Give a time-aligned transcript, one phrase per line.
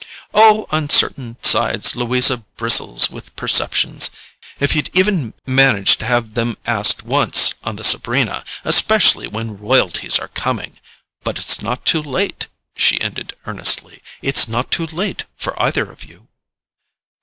[0.33, 4.09] "Oh, on certain sides Louisa bristles with perceptions.
[4.59, 10.29] If you'd even managed to have them asked once on the Sabrina—especially when royalties were
[10.29, 10.79] coming!
[11.23, 16.03] But it's not too late," she ended earnestly, "it's not too late for either of
[16.03, 16.27] you."